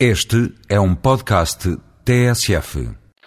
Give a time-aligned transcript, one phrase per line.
[0.00, 1.68] Este é um podcast
[2.04, 2.80] TSF.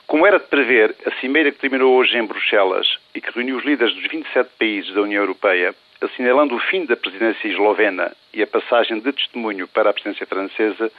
[0.05, 3.63] Como era de prever, a cimeira que terminou hoje em Bruxelas e que reuniu os
[3.63, 8.47] líderes dos 27 países da União Europeia, assinalando o fim da presidência eslovena e a
[8.47, 10.91] passagem de testemunho para a presidência francesa,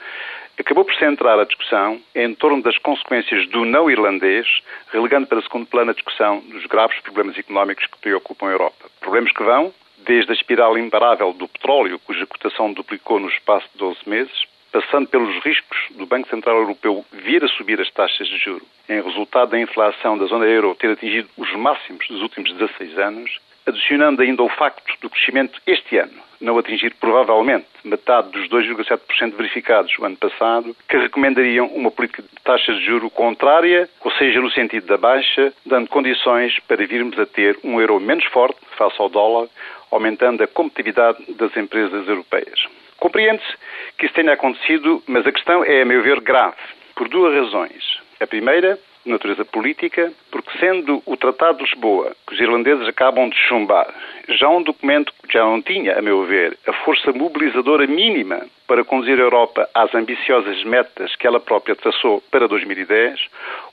[0.57, 4.47] acabou por centrar a discussão em torno das consequências do não irlandês,
[4.91, 8.89] relegando para segundo plano a discussão dos graves problemas económicos que preocupam a Europa.
[8.99, 13.77] Problemas que vão desde a espiral imparável do petróleo, cuja cotação duplicou no espaço de
[13.77, 18.37] 12 meses, passando pelos riscos do Banco Central Europeu vir a subir as taxas de
[18.37, 22.97] juro, em resultado da inflação da zona euro ter atingido os máximos dos últimos 16
[22.97, 29.35] anos, adicionando ainda o facto do crescimento este ano não atingir provavelmente metade dos 2,7%
[29.35, 34.39] verificados o ano passado, que recomendariam uma política de taxas de juro contrária, ou seja,
[34.39, 38.95] no sentido da baixa, dando condições para virmos a ter um euro menos forte face
[38.99, 39.49] ao dólar,
[39.91, 42.67] aumentando a competitividade das empresas europeias.
[42.99, 43.55] Compreende-se
[43.97, 46.57] que isso tenha acontecido, mas a questão é, a meu ver, grave,
[46.95, 47.99] por duas razões.
[48.19, 53.29] A primeira, de natureza política, porque sendo o Tratado de Lisboa, que os irlandeses acabam
[53.29, 53.87] de chumbar,
[54.27, 58.83] já um documento que já não tinha, a meu ver, a força mobilizadora mínima para
[58.83, 63.19] conduzir a Europa às ambiciosas metas que ela própria traçou para 2010,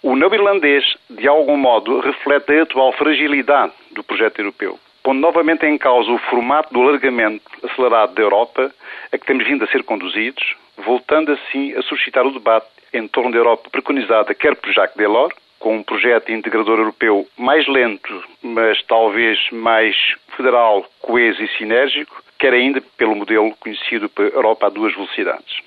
[0.02, 5.64] o não irlandês, de algum modo, reflete a atual fragilidade do projeto europeu pondo novamente
[5.64, 8.74] em causa o formato do alargamento acelerado da Europa
[9.12, 13.30] a que temos vindo a ser conduzidos, voltando assim a suscitar o debate em torno
[13.30, 18.82] da Europa preconizada quer por Jacques Delors, com um projeto integrador europeu mais lento, mas
[18.82, 19.96] talvez mais
[20.36, 25.60] federal, coeso e sinérgico, quer ainda pelo modelo conhecido para Europa a duas velocidades.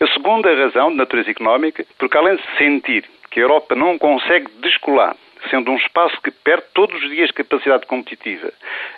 [0.00, 4.48] A segunda razão, de natureza económica, porque além de sentir que a Europa não consegue
[4.60, 5.14] descolar
[5.54, 8.52] sendo um espaço que perde todos os dias capacidade competitiva.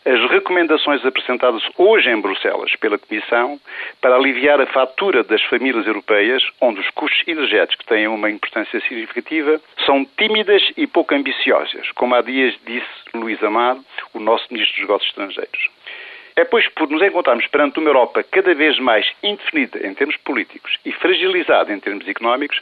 [0.06, 3.60] As recomendações apresentadas hoje em Bruxelas pela Comissão
[4.00, 9.60] para aliviar a fatura das famílias europeias, onde os custos energéticos têm uma importância significativa,
[9.84, 13.84] são tímidas e pouco ambiciosas, como há dias disse Luís Amado,
[14.14, 15.68] o nosso Ministro dos Negócios Estrangeiros.
[16.36, 20.78] É, pois, por nos encontrarmos perante uma Europa cada vez mais indefinida em termos políticos
[20.84, 22.60] e fragilizada em termos económicos,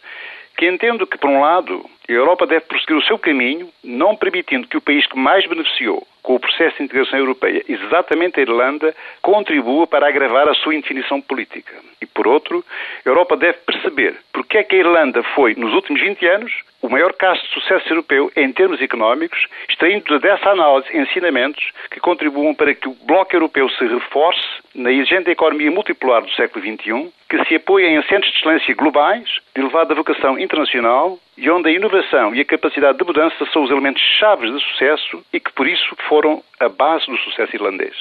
[0.56, 4.68] que entendo que, por um lado, a Europa deve prosseguir o seu caminho, não permitindo
[4.68, 8.96] que o país que mais beneficiou com o processo de integração europeia, exatamente a Irlanda,
[9.20, 11.74] contribua para agravar a sua indefinição política.
[12.00, 12.64] E, por outro,
[13.04, 16.88] a Europa deve perceber porque é que a Irlanda foi, nos últimos 20 anos, o
[16.88, 22.74] maior caso de sucesso europeu em termos económicos, extraindo dessa análise ensinamentos que contribuam para
[22.74, 27.56] que o bloco europeu se reforce na exigente economia multipolar do século XXI, que se
[27.56, 29.24] apoia em centros de excelência globais,
[29.54, 33.70] de elevada vocação internacional e onde a inovação e a capacidade de mudança são os
[33.70, 37.94] elementos chaves de sucesso e que, por isso, foram a base do sucesso irlandês.